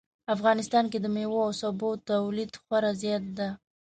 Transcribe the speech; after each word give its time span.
افغانستان 0.35 0.85
کې 0.91 0.99
د 1.01 1.05
میوو 1.15 1.39
او 1.47 1.51
سبو 1.61 1.89
تولید 2.09 2.51
خورا 2.63 2.91
زیات 3.01 3.23
ده 3.37 3.47